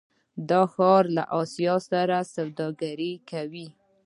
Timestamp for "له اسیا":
1.17-1.75